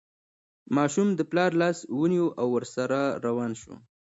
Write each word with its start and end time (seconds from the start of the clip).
ماشوم 0.75 1.07
د 1.15 1.21
پلار 1.31 1.51
لاس 1.61 1.77
ونیو 1.99 2.27
او 2.41 2.47
ورسره 2.55 2.99
روان 3.25 3.51
شو. 3.61 3.73